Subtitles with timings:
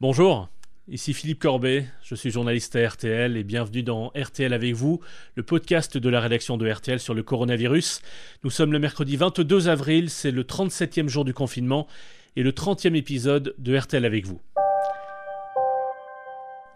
[0.00, 0.48] Bonjour,
[0.88, 5.00] ici Philippe Corbet, je suis journaliste à RTL et bienvenue dans RTL avec vous,
[5.34, 8.00] le podcast de la rédaction de RTL sur le coronavirus.
[8.42, 11.86] Nous sommes le mercredi 22 avril, c'est le 37e jour du confinement
[12.34, 14.40] et le 30e épisode de RTL avec vous.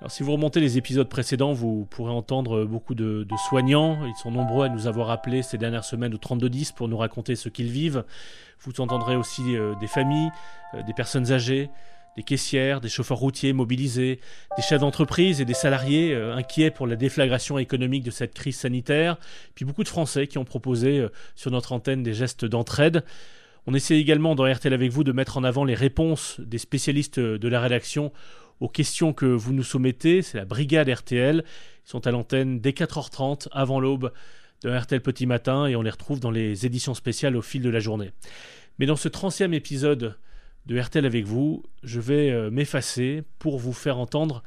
[0.04, 4.04] Alors, si vous remontez les épisodes précédents, vous pourrez entendre beaucoup de, soignants.
[4.04, 7.36] Ils sont nombreux à nous avoir appelés ces dernières semaines au 3210 pour nous raconter
[7.36, 8.04] ce qu'ils vivent.
[8.60, 10.30] Vous entendrez aussi euh, des familles,
[10.74, 11.70] euh, des personnes âgées,
[12.16, 14.20] des caissières, des chauffeurs routiers mobilisés,
[14.56, 18.56] des chefs d'entreprise et des salariés euh, inquiets pour la déflagration économique de cette crise
[18.56, 19.16] sanitaire,
[19.54, 23.04] puis beaucoup de Français qui ont proposé euh, sur notre antenne des gestes d'entraide.
[23.66, 27.18] On essaie également dans RTL avec vous de mettre en avant les réponses des spécialistes
[27.18, 28.12] euh, de la rédaction
[28.60, 30.22] aux questions que vous nous soumettez.
[30.22, 31.44] C'est la brigade RTL.
[31.44, 34.12] Ils sont à l'antenne dès 4h30 avant l'aube
[34.62, 37.70] de RTL Petit Matin et on les retrouve dans les éditions spéciales au fil de
[37.70, 38.12] la journée.
[38.78, 40.16] Mais dans ce 30e épisode
[40.66, 44.42] de RTL avec vous, je vais euh, m'effacer pour vous faire entendre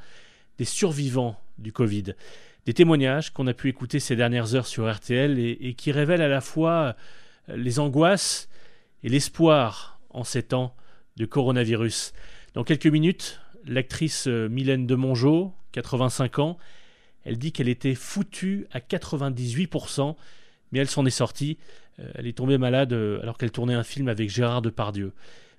[0.58, 2.14] des survivants du Covid.
[2.66, 6.28] Des témoignages qu'on a pu écouter ces dernières heures sur RTL et, qui révèlent à
[6.28, 6.96] la fois
[7.48, 8.48] euh, les angoisses
[9.04, 10.74] et l'espoir en ces temps
[11.16, 12.12] de coronavirus.
[12.54, 16.58] Dans quelques minutes, l'actrice euh, Mylène de Mongeau, 85 ans,
[17.24, 20.16] elle dit qu'elle était foutue à 98%,
[20.72, 21.58] mais elle s'en est sortie.
[22.14, 25.12] Elle est tombée malade alors qu'elle tournait un film avec Gérard Depardieu.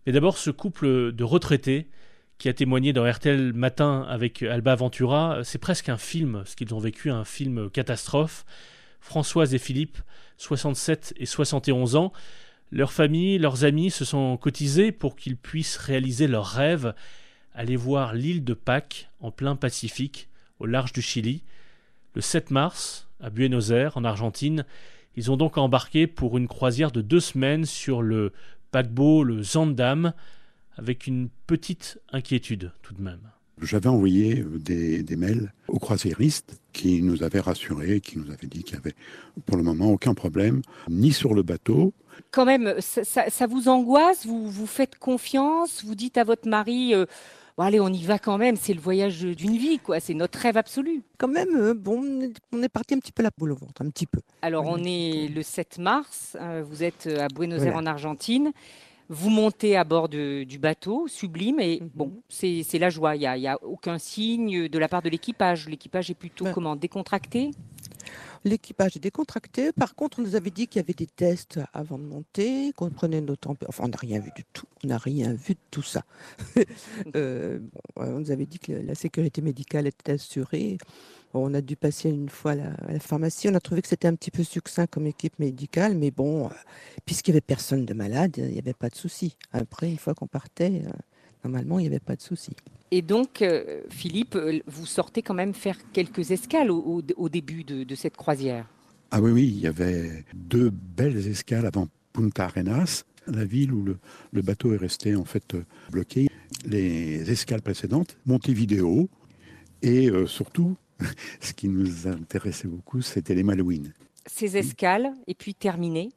[0.05, 1.87] Mais d'abord, ce couple de retraités
[2.37, 6.73] qui a témoigné dans RTL Matin avec Alba Ventura, c'est presque un film, ce qu'ils
[6.73, 8.45] ont vécu, un film catastrophe.
[9.01, 9.97] Françoise et Philippe,
[10.37, 12.13] 67 et 71 ans,
[12.71, 16.93] leurs familles, leurs amis se sont cotisés pour qu'ils puissent réaliser leur rêve,
[17.53, 21.43] aller voir l'île de Pâques en plein Pacifique, au large du Chili.
[22.13, 24.65] Le 7 mars, à Buenos Aires, en Argentine,
[25.15, 28.33] ils ont donc embarqué pour une croisière de deux semaines sur le
[28.71, 30.13] paquebot, le Zandam,
[30.77, 33.19] avec une petite inquiétude tout de même.
[33.61, 38.47] J'avais envoyé euh, des, des, mails aux croisiéristes qui nous avaient rassurés, qui nous avaient
[38.47, 38.95] dit qu'il n'y avait
[39.45, 41.93] pour le moment aucun problème, ni sur le bateau.
[42.31, 46.47] Quand même, ça, ça, ça vous angoisse vous, vous faites confiance Vous dites à votre
[46.47, 47.05] mari euh,
[47.59, 49.99] bon, allez, on y va quand même, c'est le voyage d'une vie, quoi.
[49.99, 51.03] C'est notre rêve absolu.
[51.17, 53.89] Quand même, euh, bon, on est parti un petit peu la boule au ventre, un
[53.89, 54.21] petit peu.
[54.41, 57.89] Alors, on est le 7 mars, euh, vous êtes à Buenos Aires voilà.
[57.89, 58.53] en Argentine.
[59.09, 61.89] Vous montez à bord de, du bateau, sublime, et mm -hmm.
[61.95, 63.15] bon, c'est la joie.
[63.15, 65.67] Il n'y a, y a, aucun signe de la part de l'équipage.
[65.67, 67.51] L'équipage est plutôt ben, comment Décontracté?
[68.45, 69.71] L'équipage est décontracté.
[69.73, 72.89] Par contre, on nous avait dit qu'il y avait des tests avant de monter, qu'on
[72.89, 73.69] prenait nos températures.
[73.69, 74.65] Enfin, on n'a rien vu du tout.
[74.83, 76.03] On n'a rien vu de tout ça.
[77.15, 77.59] euh,
[77.95, 80.77] on nous avait dit que la sécurité médicale était assurée.
[81.33, 83.49] On a dû passer une fois à la, à la, pharmacie.
[83.49, 86.49] On a trouvé que c'était un petit peu succinct comme équipe médicale, mais bon, euh,
[87.05, 89.37] puisqu'il n'y avait personne de malade, il n'y avait pas de souci.
[89.51, 90.91] Après, une fois qu'on partait, euh,
[91.43, 92.51] normalement, il n'y avait pas de souci.
[92.91, 97.63] Et donc, euh, Philippe, vous sortez quand même faire quelques escales au, au, au début
[97.63, 98.67] de, de, cette croisière.
[99.11, 103.83] Ah oui, oui, il y avait deux belles escales avant Punta Arenas, la ville où
[103.83, 103.97] le,
[104.31, 105.55] le bateau est resté en fait
[105.91, 106.27] bloqué.
[106.65, 109.07] Les escales précédentes, Montevideo,
[109.81, 110.75] et euh, surtout,
[111.39, 113.93] ce qui nous intéressait beaucoup, c'était les Malouines.
[114.25, 116.09] Ces escales, et puis terminées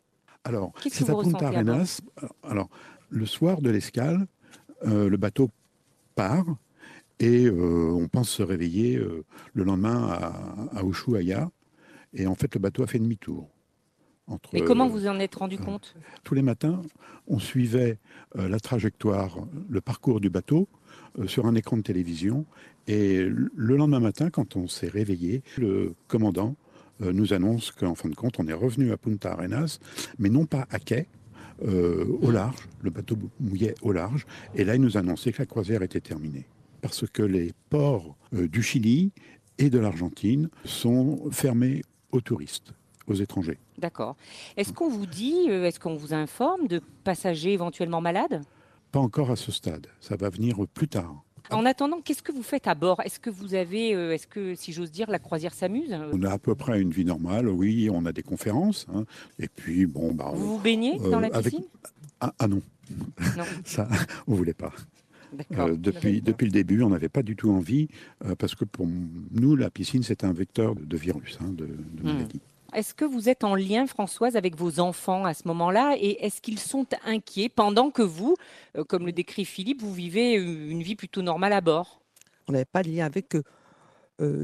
[0.44, 2.00] Alors, c'est à Punta Arenas.
[2.43, 2.69] Alors,
[3.09, 4.27] le soir de l'escale, euh,
[4.84, 5.50] le bateau
[6.15, 6.56] part
[7.22, 11.50] et euh, on pense se réveiller euh, le lendemain à, à, Ushuaia.
[12.15, 13.48] Et en fait, le bateau a fait demi-tour.
[14.26, 15.94] Entre, Mais comment vous en êtes rendu compte?
[16.25, 16.82] Tous les matins,
[17.26, 17.98] on suivait
[18.34, 19.38] la trajectoire,
[19.69, 20.69] le parcours du bateau
[21.26, 22.47] sur un écran de télévision.
[22.87, 26.54] Et le lendemain matin, quand on s'est réveillé, le commandant
[27.00, 29.81] nous annonce qu'en fin de compte, on est revenu à Punta Arenas,
[30.19, 31.09] mais non pas à quai,
[31.65, 35.47] euh, au large, le bateau mouillait au large, et là il nous annonçait que la
[35.47, 36.47] croisière était terminée.
[36.81, 39.13] Parce que les ports euh, du Chili
[39.59, 42.75] et de l'Argentine sont fermés aux touristes,
[43.07, 43.59] aux étrangers.
[43.79, 44.17] D'accord.
[44.57, 48.43] Est-ce qu'on vous dit, euh, est-ce qu'on vous informe de passagers éventuellement malades?
[48.91, 51.23] Pas encore à ce stade, ça va venir plus tard.
[51.53, 53.01] En attendant, qu'est-ce que vous faites à bord?
[53.04, 55.95] Est-ce que vous avez, euh, est-ce que, si j'ose dire, la croisière s'amuse?
[56.13, 58.87] On a à peu près une vie normale, oui, on a des conférences.
[58.95, 59.04] Hein,
[59.39, 60.13] et puis, bon...
[60.13, 61.71] Bah, vous vous baignez euh, dans la piscine avec...
[62.21, 63.45] ah, ah, non, non.
[63.65, 63.89] ça,
[64.27, 64.72] on ne voulait pas.
[65.59, 67.89] Euh, depuis, depuis le début, on n'avait pas du tout envie,
[68.25, 72.03] euh, parce que pour nous, la piscine, c'est un vecteur de virus, hein, de, de
[72.03, 72.37] maladie.
[72.37, 72.52] Mmh.
[72.74, 76.41] Est-ce que vous êtes en lien, Françoise, avec vos enfants à ce moment-là Et est-ce
[76.41, 78.36] qu'ils sont inquiets pendant que vous,
[78.77, 82.01] euh, comme le décrit Philippe, vous vivez une vie plutôt normale à bord?
[82.48, 83.45] On n'avait pas de lien avec eux.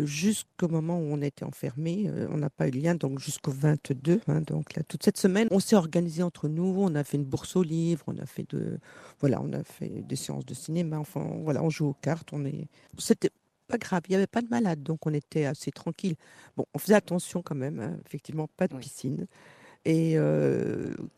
[0.04, 2.10] jusqu'au moment où on a été enfermé.
[2.30, 4.20] on n'a pas eu de lien, donc jusqu'au 22.
[4.26, 6.74] Hein, donc toute cette semaine, on s'est organisé entre nous.
[6.78, 8.80] On a fait une bourse aux livres, on a fait de,
[9.20, 10.98] voilà, on a fait des séances de cinéma.
[10.98, 12.30] Enfin, voilà, on joue aux cartes.
[12.32, 12.66] On est,
[12.98, 13.30] c'était
[13.68, 14.02] pas grave.
[14.08, 16.16] Il n'y avait pas de malade, donc on était assez tranquille.
[16.56, 17.80] Bon, on faisait attention quand même.
[17.80, 19.26] Hein, effectivement, pas de piscine.
[19.84, 20.16] Et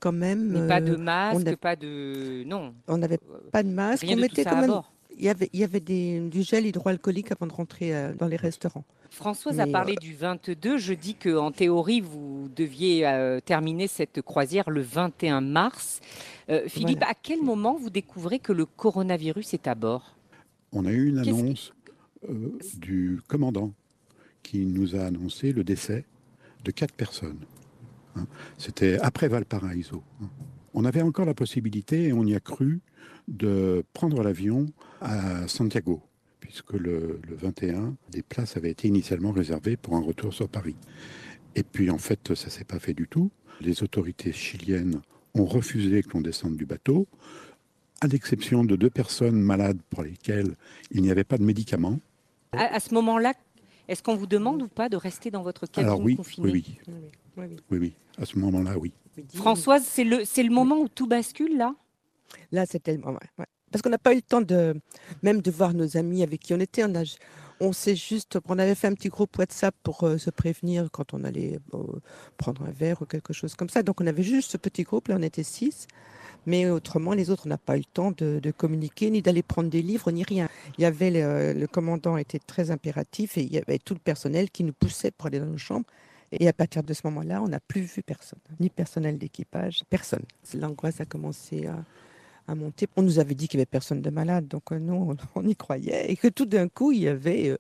[0.01, 0.67] quand même.
[0.69, 2.45] pas de masque, pas de.
[2.45, 2.75] Non.
[2.87, 3.19] On n'avait
[3.51, 4.05] pas de masque.
[4.09, 4.83] on mettait quand même
[5.21, 8.37] il y avait, il y avait du gel hydroalcoolique avant de rentrer euh, dans les
[8.37, 8.85] restaurants.
[9.11, 10.79] Françoise a parlé euh, du 22.
[10.79, 16.01] Je dis qu'en théorie, vous deviez euh, terminer cette croisière le 21 mars.
[16.67, 20.17] Philippe, à quel moment vous découvrez que le coronavirus est à bord?
[20.73, 21.73] On a eu une annonce
[22.75, 23.73] du commandant
[24.43, 26.05] qui nous a annoncé le décès
[26.65, 27.45] de quatre personnes.
[28.17, 28.27] Hein.
[28.59, 30.03] C'était après Valparaiso.
[30.23, 30.29] Hein.
[30.75, 32.81] On avait encore la possibilité, et on y a cru,
[33.29, 34.67] de prendre l'avion
[35.01, 36.03] à Santiago,
[36.41, 40.77] puisque le, 21, des places avaient été initialement réservées pour un retour sur Paris.
[41.55, 43.31] Et puis en fait, ça s'est pas fait du tout.
[43.61, 45.01] Les autorités chiliennes
[45.35, 47.07] ont refusé que l'on descende du bateau,
[48.01, 50.57] à l'exception de deux personnes malades pour lesquelles
[50.91, 52.01] il n'y avait pas de médicaments.
[52.53, 53.35] À, ce moment-là,
[53.89, 56.79] est-ce qu'on vous demande ou pas de rester dans votre cabine Alors oui, confinée oui,
[57.37, 58.93] oui, oui, oui, à ce moment-là, oui.
[59.35, 61.75] Françoise, c'est le, c'est le moment où tout bascule là?
[62.53, 63.21] Là, c'était le moment.
[63.71, 64.75] Parce qu'on n'a pas eu le temps de
[65.23, 66.85] même de voir nos amis avec qui on était.
[66.85, 67.05] On, a,
[67.61, 71.15] on s'est juste, on avait fait un petit groupe WhatsApp pour euh, se prévenir quand
[71.15, 71.59] on allait
[72.37, 73.83] prendre un verre ou quelque chose comme ça.
[73.83, 75.87] Donc on avait juste ce petit groupe, là on était six.
[76.47, 79.71] Mais autrement, les autres, on n'a pas eu le temps de, communiquer, ni d'aller prendre
[79.71, 80.49] des livres, ni rien.
[80.79, 84.51] Il y avait le, commandant était très impératif et il y avait tout le personnel
[84.51, 85.87] qui nous poussait pour aller dans nos chambres.
[86.33, 90.23] Et à partir de ce moment-là, on n'a plus vu personne, ni personnel d'équipage, personne.
[90.55, 92.89] L'angoisse a commencé à, monter.
[92.97, 95.55] On nous avait dit qu'il n'y avait personne de malade, donc euh, nous, on, y
[95.55, 96.11] croyait.
[96.11, 97.57] Et que tout d'un coup, il y avait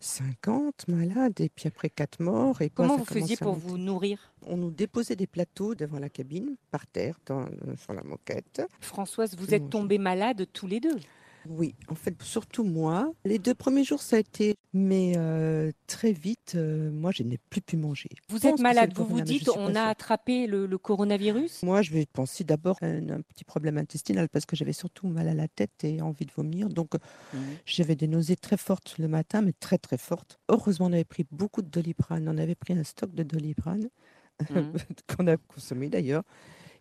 [0.00, 2.62] 50 euh, malades, et puis après 4 morts.
[2.62, 4.32] Et Comment vous faisiez pour vous nourrir?
[4.46, 7.44] On nous déposait des plateaux devant la cabine, par terre, dans,
[7.76, 8.62] sur la moquette.
[8.80, 10.96] Françoise, vous êtes tombés malades tous les deux
[11.48, 13.12] oui, en fait, surtout moi.
[13.24, 17.38] Les deux premiers jours, ça a été, mais euh, très vite, euh, moi, je n'ai
[17.38, 18.10] plus pu manger.
[18.28, 21.62] Vous êtes malade, vous vous dites, on a attrapé le, coronavirus?
[21.62, 25.28] Moi, je vais penser d'abord à un, petit problème intestinal parce que j'avais surtout mal
[25.28, 26.68] à la tête et envie de vomir.
[26.68, 27.38] Donc, mmh.
[27.64, 30.38] j'avais des nausées très fortes le matin, mais très, très fortes.
[30.48, 32.28] Heureusement, on avait pris beaucoup de doliprane.
[32.28, 33.88] On avait pris un stock de doliprane
[34.40, 34.54] mmh.
[35.16, 36.22] qu'on a consommé d'ailleurs.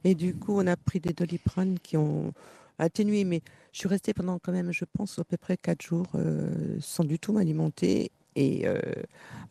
[0.03, 2.33] Et du coup, on a pris des doliprane qui ont
[2.79, 3.41] atténué, mais
[3.73, 7.03] je suis restée pendant quand même, je pense, à peu près quatre jours euh, sans
[7.03, 8.79] du tout m'alimenter et euh,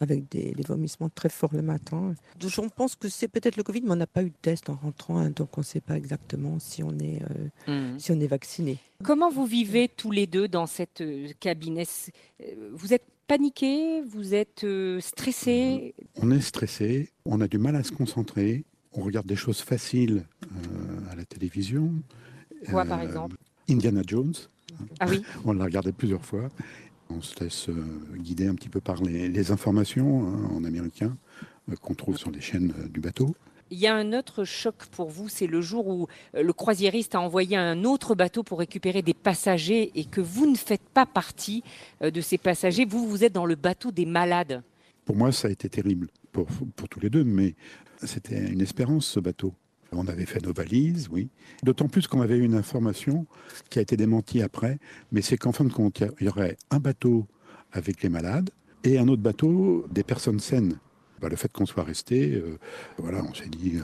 [0.00, 2.14] avec des, vomissements très forts le matin.
[2.40, 4.74] Je pense que c'est peut-être le Covid, mais on n'a pas eu de test en
[4.74, 7.20] rentrant, hein, donc on ne sait pas exactement si on est,
[7.68, 7.98] euh, mmh.
[7.98, 8.78] si on est vacciné.
[9.04, 11.02] Comment vous vivez tous les deux dans cette
[11.40, 11.82] cabine?
[12.72, 14.64] Vous êtes paniqué Vous êtes
[15.00, 19.60] stressé On est stressé, on a du mal à se concentrer, on regarde des choses
[19.60, 20.24] faciles
[21.10, 21.92] à la télévision.
[22.70, 23.36] Quoi, par exemple
[23.68, 24.34] Indiana Jones.
[25.00, 25.22] Ah oui.
[25.44, 26.48] On l'a regardé plusieurs fois.
[27.10, 27.84] On se laisse euh,
[28.16, 31.16] guider un petit peu par les, informations hein, en américain
[31.70, 33.34] euh, qu'on trouve sur les chaînes euh, du bateau.
[33.70, 37.20] Il y a un autre choc pour vous, c'est le jour où le croisiériste a
[37.20, 41.62] envoyé un autre bateau pour récupérer des passagers et que vous ne faites pas partie
[42.00, 42.86] de ces passagers.
[42.86, 44.62] Vous, vous êtes dans le bateau des malades.
[45.04, 47.56] Pour moi, ça a été terrible, pour, pour tous les deux, mais
[48.04, 49.52] c'était une espérance, ce bateau.
[49.92, 51.28] On avait fait nos valises, oui.
[51.62, 53.26] D'autant plus qu'on avait eu une information
[53.70, 54.78] qui a été démentie après,
[55.12, 57.26] mais c'est qu'en fin de compte, il y aurait un bateau
[57.72, 58.50] avec les malades
[58.84, 60.78] et un autre bateau des personnes saines.
[61.20, 62.58] Bah, le fait qu'on soit resté, euh,
[62.96, 63.82] voilà, on s'est dit, euh,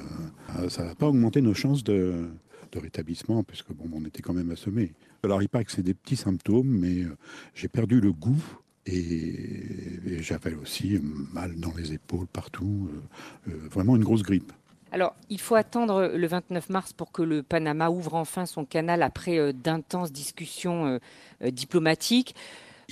[0.48, 2.28] ah, ça va pas augmenter nos chances de,
[2.76, 4.94] rétablissement, puisque bon, on était quand même assommés.
[5.22, 7.16] Alors il paraît que c'est des petits symptômes, mais euh,
[7.54, 8.42] j'ai perdu le goût
[8.84, 11.00] et, j'avais aussi
[11.32, 12.88] mal dans les épaules partout,
[13.46, 14.52] vraiment une grosse grippe.
[14.94, 19.02] Alors, il faut attendre le 29 mars pour que le Panama ouvre enfin son canal
[19.02, 20.98] après euh, d'intenses discussions euh,
[21.42, 22.36] euh, diplomatiques.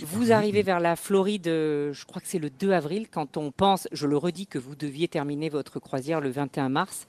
[0.02, 3.86] Vous arrivez vers la Floride, je crois que c'est le 2 avril, quand on pense,
[3.92, 7.06] je le redis, que vous deviez terminer votre croisière le 21 mars.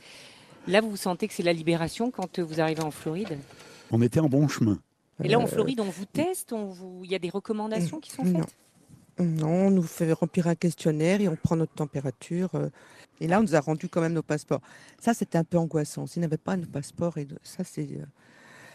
[0.67, 3.39] Là, vous sentez que c'est la libération quand vous arrivez en Floride?
[3.89, 4.77] On était en bon chemin.
[5.23, 6.53] Et là, en Floride, on vous teste
[7.03, 8.55] Il y a des recommandations qui sont faites?
[9.19, 9.67] Non.
[9.67, 12.49] on nous fait remplir un questionnaire et on prend notre température.
[13.19, 14.61] Et là, on nous a rendu quand même nos passeports.
[14.99, 16.07] Ça, c'était un peu angoissant.
[16.07, 17.87] S'ils n'avaient pas nos passeports, et ça, c'est.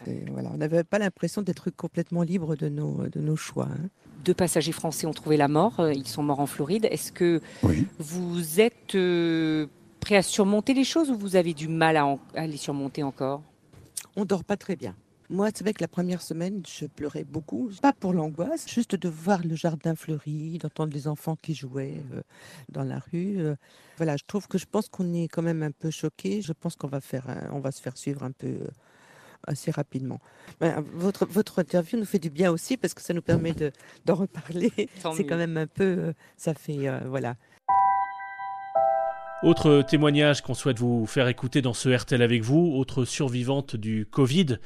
[0.07, 3.67] Euh, voilà, on n'avait pas l'impression d'être complètement libre de nos, de nos choix.
[3.71, 3.89] Hein.
[4.23, 5.79] Deux passagers français ont trouvé la mort.
[5.79, 6.87] Euh, ils sont morts en Floride.
[6.89, 7.41] Est-ce que
[7.97, 9.67] vous êtes euh,
[9.99, 13.41] prêt à surmonter les choses ou vous avez du mal à, les surmonter encore?
[14.15, 14.95] On dort pas très bien.
[15.31, 17.69] Moi, c'est vrai que la première semaine, je pleurais beaucoup.
[17.83, 22.21] Pas pour l'angoisse, juste de voir le jardin fleuri, d'entendre les enfants qui jouaient euh,
[22.69, 23.35] dans la rue.
[23.37, 23.55] Euh.
[23.97, 26.41] voilà, je trouve que je pense qu'on est quand même un peu choqués.
[26.41, 28.67] Je pense qu'on va, faire, on va se faire suivre un peu euh,
[29.45, 30.19] assez rapidement.
[30.59, 33.53] Ben, votre, votre interview nous fait du bien aussi parce que ça nous permet
[34.05, 34.71] d'en reparler.
[35.15, 37.35] C'est quand même un peu, ça fait, voilà.
[39.43, 44.05] Autre témoignage qu'on souhaite vous faire écouter dans ce RTL avec vous, autre survivante du
[44.05, 44.57] Covid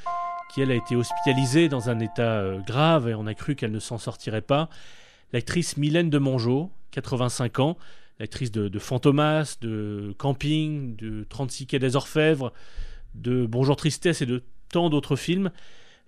[0.54, 3.72] qui elle a été hospitalisée dans un état euh, grave et on a cru qu'elle
[3.72, 4.70] ne s'en sortirait pas.
[5.32, 7.78] L'actrice Mylène de Mongeau, 85 ans,
[8.20, 12.54] l'actrice de, Fantomas, de Camping, de 36 quais des Orfèvres,
[13.16, 15.50] de Bonjour Tristesse et de tant d'autres films,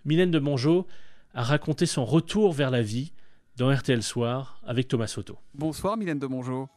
[0.05, 0.85] Mylène de Mongeau
[1.33, 3.13] a raconté son retour vers la vie
[3.57, 5.39] dans RTL Soir avec Thomas Soto.
[5.55, 6.69] Bonsoir Mylène de Mongeau.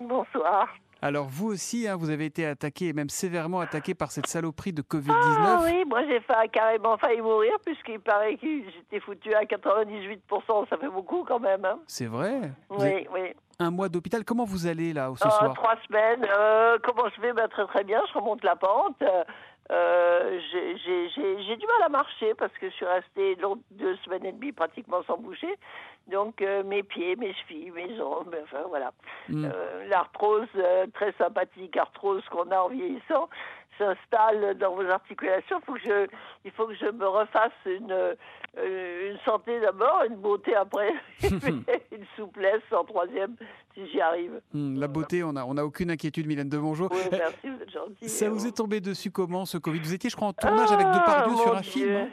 [0.00, 0.68] Bonsoir.
[1.04, 4.72] Alors vous aussi, hein, vous avez été attaqué, et même sévèrement attaqué par cette saloperie
[4.72, 5.10] de Covid-19.
[5.10, 10.76] Ah oui, moi j'ai carrément failli mourir puisqu'il paraît que j'étais foutu à 98%, ça
[10.76, 11.64] fait beaucoup quand même.
[11.64, 11.80] Hein.
[11.88, 13.34] C'est vrai Oui, oui.
[13.58, 15.54] Un mois d'hôpital, comment vous allez là ce ah, soir?
[15.54, 16.24] Trois semaines.
[16.36, 17.32] Euh, comment je vais?
[17.32, 19.02] Ben, Très très bien, je remonte la pente.
[19.72, 23.36] Euh, j'ai du mal à marcher parce que je suis restée
[23.70, 25.56] deux semaines et demie pratiquement sans bouger.
[26.08, 28.92] Donc euh, mes pieds, mes chevilles, mes jambes, enfin voilà.
[29.28, 29.44] Mm.
[29.46, 30.48] Euh, l'arthrose,
[30.94, 33.28] très sympathique arthrose qu'on a en vieillissant,
[33.78, 35.60] s'installe dans vos articulations.
[35.64, 36.06] Faut que je,
[36.44, 38.16] il faut que je me refasse une,
[38.56, 43.36] une santé d'abord, une beauté après, une souplesse en troisième
[43.74, 44.40] si j'y arrive.
[44.52, 46.88] Hmm, la beauté, on n'a on a aucune inquiétude, Mylène de Mongeau.
[46.90, 48.08] Oui, merci, vous êtes gentil.
[48.08, 49.80] Ça vous est tombé dessus comment ce Covid?
[49.80, 51.96] Vous étiez, je crois, en tournage avec avec Depardieu ah, sur un film.
[51.96, 52.08] Hein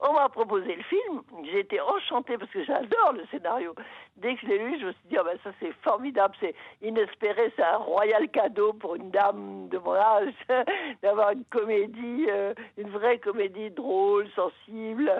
[0.00, 1.22] on m'a proposé le film.
[1.44, 3.74] J'ai été enchantée parce que j'adore le scénario.
[4.16, 6.54] Dès que je l'ai lu, je me suis dit, oh ben ça c'est formidable, c'est
[6.82, 10.34] inespéré, c'est un royal cadeau pour une dame de mon âge
[11.02, 15.10] d'avoir une comédie, euh, une vraie comédie drôle, sensible,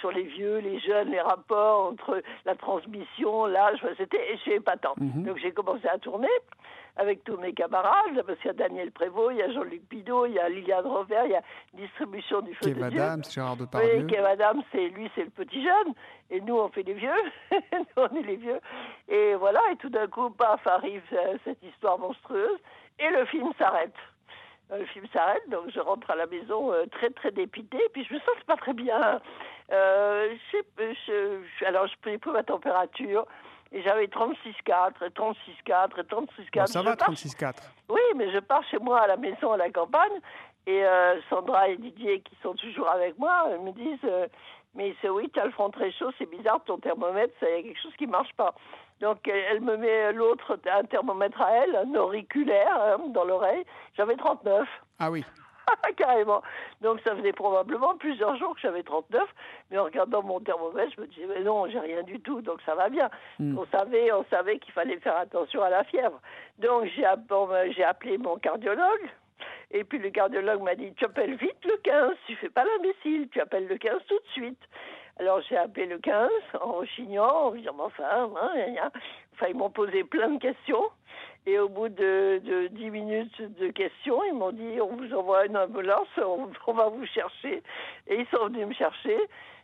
[0.00, 3.84] sur les vieux, les jeunes, les rapports entre la transmission, l'âge.
[3.96, 4.94] C'était épatant.
[4.96, 6.28] Mm Donc j'ai commencé à tourner
[6.98, 10.26] avec tous mes camarades, parce qu'il y a Daniel Prévost, il y a Jean-Luc Pidot,
[10.26, 11.42] il y a Liliane Robert, il y a
[11.72, 13.00] Distribution du Feu de Dieu.
[13.30, 13.98] Gérard Depardieu.
[13.98, 15.94] Oui, Kev Adams, c'est lui, c'est le petit jeune,
[16.30, 17.10] et nous, on fait les vieux,
[17.52, 18.60] nous, on est les vieux.
[19.08, 22.58] Et voilà, et tout d'un coup, paf, arrive euh, cette histoire monstrueuse,
[22.98, 23.94] et le film s'arrête.
[24.72, 28.04] Euh, le film s'arrête, donc je rentre à la maison euh, très très dépité, puis
[28.04, 29.20] je me sens pas très bien.
[29.70, 30.58] Euh, je,
[31.06, 33.24] je, alors je pris ma température,
[33.70, 36.66] et j'avais 36,4 et 36,4 et 36,4.
[36.66, 37.54] ça va, 36,4.
[37.88, 40.20] Oui, mais je pars chez moi à la maison, à la campagne,
[40.68, 44.26] et euh, Sandra et Didier, qui sont toujours avec moi, me disent euh,
[44.74, 47.52] Mais c'est oui, tu as le front très chaud, c'est bizarre, ton thermomètre, il y
[47.60, 48.54] a quelque chose qui ne marche pas.
[49.00, 53.64] Donc elle me met l'autre, un thermomètre à elle, un auriculaire hein, dans l'oreille.
[53.96, 54.68] J'avais 39.
[54.98, 55.24] Ah oui.
[55.96, 56.42] Carrément.
[56.82, 59.22] Donc ça faisait probablement plusieurs jours que j'avais 39,
[59.70, 62.60] mais en regardant mon thermomètre, je me disais mais non, j'ai rien du tout, donc
[62.66, 63.08] ça va bien.
[63.38, 63.56] Hmm.
[63.56, 66.20] On savait, on savait qu'il fallait faire attention à la fièvre.
[66.58, 69.08] Donc j'ai appelé mon cardiologue.
[69.70, 73.28] Et puis le cardiologue m'a dit, tu appelles vite le 15, tu fais pas l'imbécile,
[73.30, 74.60] tu appelles le 15 tout de suite.
[75.18, 78.04] Alors j'ai appelé le 15 en rechignant, en disant, enfin,
[78.40, 78.90] hein,
[79.34, 80.84] enfin ils m'ont posé plein de questions.
[81.46, 85.56] Et au bout de 10 minutes de questions, ils m'ont dit on vous envoie une
[85.56, 87.62] ambulance, on, va vous chercher.
[88.06, 89.18] Et ils sont venus me chercher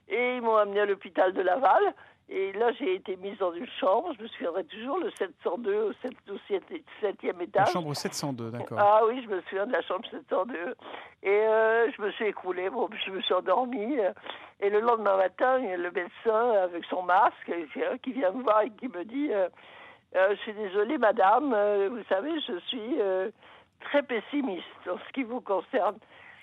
[0.08, 1.94] et ils m'ont amené à l'hôpital de Laval.
[2.30, 5.92] Et là, j'ai été mise dans une chambre, je me souviendrai toujours, le 702 au,
[6.00, 7.66] 7, e étage.
[7.66, 8.78] La chambre 702, d'accord.
[8.80, 10.74] Ah oui, je me souviens de la chambre 702.
[11.22, 13.98] Et euh, je me suis écroulée, bon, je me suis endormie.
[14.60, 17.52] Et le lendemain matin, le médecin avec son masque
[18.02, 19.48] qui vient me voir et qui me dit euh,
[20.16, 21.54] euh, je suis désolée, madame,
[21.90, 22.96] vous savez, je suis
[23.80, 25.96] très pessimiste en ce qui vous concerne.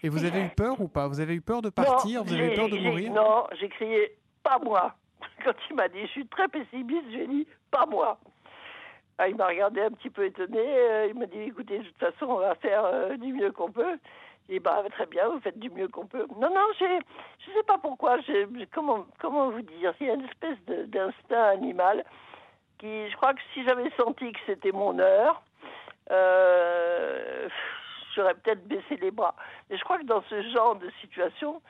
[0.04, 1.08] Et vous avez eu peur ou pas?
[1.08, 2.24] Vous avez eu peur de partir?
[2.24, 3.12] Vous avez eu peur de mourir?
[3.12, 4.96] Non, j'ai crié pas moi.
[5.44, 8.18] Quand il m'a dit je suis très pessimiste, j'ai dit pas moi.
[9.18, 11.08] Ah, il m'a regardé un petit peu étonné.
[11.10, 14.00] il m'a dit écoutez, de toute façon, on va faire du mieux qu'on peut.
[14.50, 16.26] J'ai dit bah, très bien, vous faites du mieux qu'on peut.
[16.38, 16.86] Non, non, je
[17.54, 18.18] sais pas pourquoi.
[18.74, 22.04] Comment, comment vous dire Il y a une espèce d'instinct animal
[22.82, 25.42] je crois que si j'avais senti que c'était mon heure,
[26.10, 27.48] euh,
[28.16, 29.36] j'aurais peut-être baissé les bras.
[29.70, 31.62] Mais je crois que dans ce genre de situation,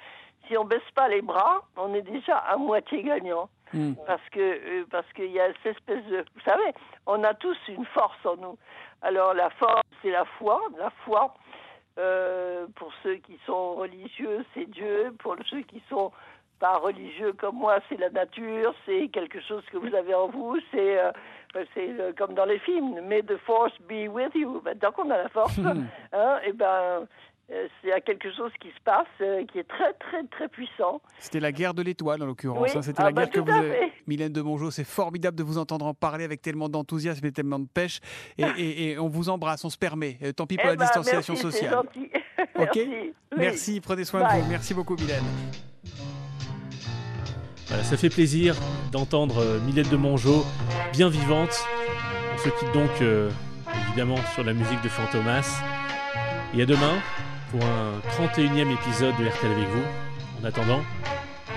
[0.48, 3.50] si on baisse pas les bras, on est déjà à moitié gagnant.
[3.74, 3.94] Hmm.
[4.06, 6.74] Parce que euh, parce qu'il y a cette espèce de, vous savez,
[7.06, 8.58] on a tous une force en nous.
[9.02, 11.34] Alors la force, c'est la foi, la foi.
[11.98, 15.14] Euh, pour ceux qui sont religieux, c'est Dieu.
[15.20, 16.12] Pour ceux qui sont
[16.62, 20.58] pas religieux comme moi, c'est la nature, c'est quelque chose que vous avez en vous,
[20.72, 21.12] c'est euh,
[21.74, 24.62] c'est euh, comme dans les films, May the force be with you.
[24.64, 25.60] Ben, tant qu'on a la force,
[26.14, 27.06] hein, et ben euh,
[27.84, 31.02] il y a quelque chose qui se passe euh, qui est très, très, très puissant.
[31.20, 32.70] C'était la guerre de l'étoile, en l'occurrence.
[32.72, 32.78] Oui.
[32.78, 32.82] hein.
[32.82, 33.92] C'était Ah la bah, guerre que vous avez.
[34.08, 37.60] Mylène de Mongeau, c'est formidable de vous entendre en parler avec tellement d'enthousiasme et tellement
[37.60, 38.00] de pêche.
[38.38, 40.18] Et, et- et on vous embrasse, on se permet.
[40.24, 41.74] Euh, Tant pis pour Eh la ben, distanciation merci, sociale.
[41.74, 42.10] gentil.
[42.56, 42.88] Ok merci.
[42.88, 43.14] Oui.
[43.38, 44.50] Merci, prenez soin de vous.
[44.50, 45.24] Merci beaucoup, Mylène.
[47.68, 48.56] Voilà, ça fait plaisir
[48.92, 50.44] d'entendre euh, Mylène de Mongeau,
[50.92, 51.66] bien vivante.
[52.34, 53.30] On se quitte donc euh,
[53.88, 55.62] évidemment sur la musique de Fantomas.
[56.54, 56.98] Et à demain
[57.52, 59.84] pour un 31e épisode de RTL avec vous.
[60.42, 60.80] En attendant,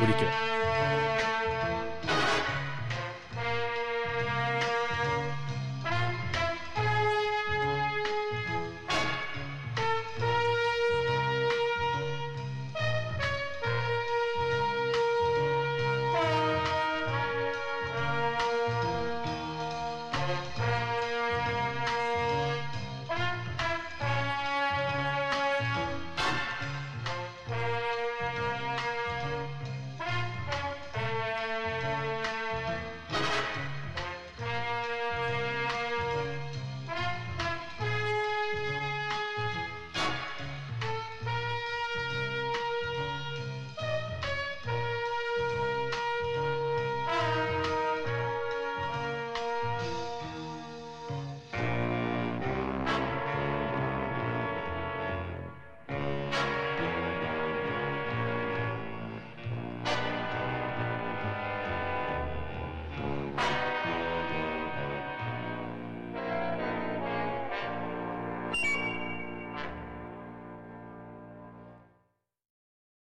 [0.02, 0.43] au cœurs.